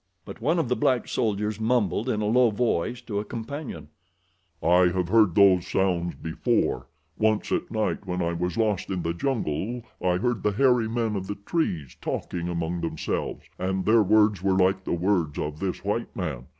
[0.25, 3.89] But one of the black soldiers mumbled in a low voice to a companion:
[4.63, 9.83] "I have heard those sounds before—once at night when I was lost in the jungle,
[10.03, 14.57] I heard the hairy men of the trees talking among themselves, and their words were
[14.57, 16.47] like the words of this white man.